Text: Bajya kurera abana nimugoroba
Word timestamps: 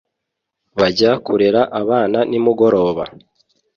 Bajya 0.79 1.11
kurera 1.25 1.61
abana 1.81 2.19
nimugoroba 2.29 3.03